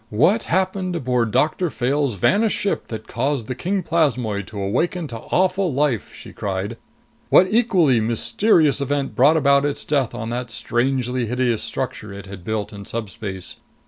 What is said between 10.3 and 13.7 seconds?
that strangely hideous structure it had built in subspace?